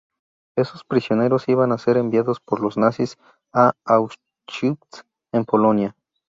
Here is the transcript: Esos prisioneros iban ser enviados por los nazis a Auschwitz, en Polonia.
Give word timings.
Esos 0.57 0.83
prisioneros 0.83 1.47
iban 1.47 1.77
ser 1.77 1.97
enviados 1.97 2.39
por 2.39 2.59
los 2.59 2.75
nazis 2.75 3.19
a 3.53 3.73
Auschwitz, 3.85 5.03
en 5.31 5.45
Polonia. 5.45 5.95